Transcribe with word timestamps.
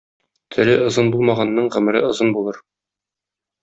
Теле 0.55 0.77
озын 0.85 1.13
булмаганның 1.17 1.71
гомере 1.79 2.05
озын 2.11 2.37
булыр. 2.39 2.63